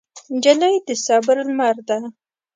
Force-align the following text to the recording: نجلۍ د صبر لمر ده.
نجلۍ 0.35 0.75
د 0.87 0.89
صبر 1.05 1.37
لمر 1.47 1.75
ده. 1.87 1.99